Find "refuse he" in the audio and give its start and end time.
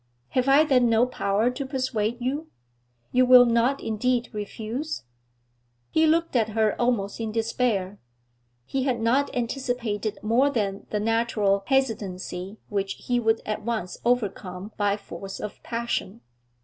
4.33-6.07